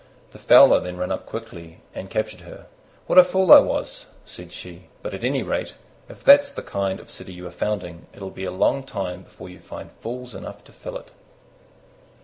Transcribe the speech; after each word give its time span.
The 0.31 0.39
Fowler 0.39 0.79
then 0.79 0.97
ran 0.97 1.11
up 1.11 1.27
quickly 1.27 1.81
and 1.93 2.09
captured 2.09 2.39
her. 2.39 2.65
"What 3.05 3.19
a 3.19 3.23
fool 3.23 3.51
I 3.53 3.59
was!" 3.59 4.07
said 4.25 4.51
she: 4.51 4.85
"but 5.03 5.13
at 5.13 5.23
any 5.23 5.43
rate, 5.43 5.75
if 6.09 6.23
that's 6.23 6.51
the 6.51 6.63
kind 6.63 6.99
of 6.99 7.11
city 7.11 7.33
you 7.33 7.45
are 7.45 7.51
founding, 7.51 8.07
it'll 8.11 8.31
be 8.31 8.45
a 8.45 8.51
long 8.51 8.81
time 8.81 9.21
before 9.21 9.47
you 9.49 9.59
find 9.59 9.91
fools 9.91 10.33
enough 10.33 10.63
to 10.63 10.71
fill 10.71 10.97
it." 10.97 11.11